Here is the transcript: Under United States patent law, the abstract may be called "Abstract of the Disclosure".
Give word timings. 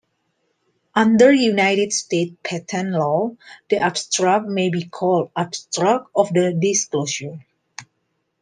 Under 0.95 1.31
United 1.31 1.93
States 1.93 2.35
patent 2.43 2.89
law, 2.89 3.35
the 3.69 3.77
abstract 3.77 4.47
may 4.47 4.71
be 4.71 4.85
called 4.85 5.29
"Abstract 5.35 6.07
of 6.15 6.33
the 6.33 6.57
Disclosure". 6.59 7.45